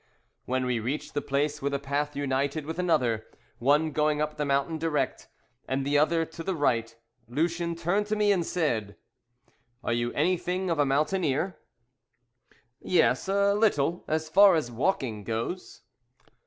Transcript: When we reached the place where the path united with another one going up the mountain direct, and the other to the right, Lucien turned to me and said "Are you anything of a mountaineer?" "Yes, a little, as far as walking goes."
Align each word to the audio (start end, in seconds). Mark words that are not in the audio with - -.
When 0.45 0.65
we 0.65 0.79
reached 0.79 1.13
the 1.13 1.21
place 1.21 1.61
where 1.61 1.69
the 1.69 1.77
path 1.77 2.15
united 2.15 2.65
with 2.65 2.79
another 2.79 3.27
one 3.59 3.91
going 3.91 4.19
up 4.19 4.35
the 4.35 4.45
mountain 4.45 4.79
direct, 4.79 5.27
and 5.67 5.85
the 5.85 5.99
other 5.99 6.25
to 6.25 6.41
the 6.43 6.55
right, 6.55 6.95
Lucien 7.27 7.75
turned 7.75 8.07
to 8.07 8.15
me 8.15 8.31
and 8.31 8.43
said 8.43 8.97
"Are 9.83 9.93
you 9.93 10.11
anything 10.13 10.71
of 10.71 10.79
a 10.79 10.87
mountaineer?" 10.87 11.59
"Yes, 12.79 13.27
a 13.27 13.53
little, 13.53 14.03
as 14.07 14.27
far 14.27 14.55
as 14.55 14.71
walking 14.71 15.23
goes." 15.23 15.83